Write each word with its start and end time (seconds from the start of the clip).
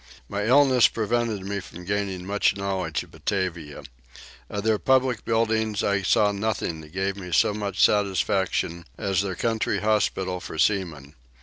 My 0.27 0.47
illness 0.47 0.87
prevented 0.87 1.45
me 1.45 1.59
from 1.59 1.85
gaining 1.85 2.25
much 2.25 2.55
knowledge 2.57 3.03
of 3.03 3.11
Batavia. 3.11 3.83
Of 4.49 4.63
their 4.63 4.79
public 4.79 5.23
buildings 5.25 5.83
I 5.83 6.01
saw 6.01 6.31
nothing 6.31 6.81
that 6.81 6.91
gave 6.91 7.17
me 7.17 7.31
so 7.31 7.53
much 7.53 7.85
satisfaction 7.85 8.85
as 8.97 9.21
their 9.21 9.35
country 9.35 9.81
hospital 9.81 10.39
for 10.39 10.57
seamen. 10.57 11.13